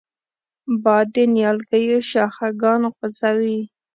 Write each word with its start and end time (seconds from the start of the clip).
باد 0.83 1.07
د 1.15 1.17
نیالګیو 1.33 1.99
شاخهګان 2.11 2.81
خوځوي 2.93 3.59